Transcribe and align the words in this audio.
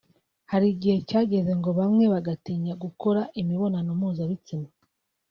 Hari 0.51 0.67
igihe 0.73 0.97
cyageze 1.09 1.51
ngo 1.59 1.69
bamwe 1.79 2.05
bagatinya 2.13 2.73
gukora 2.83 3.21
imibonano 3.41 3.89
mpuzabitsina 3.99 4.69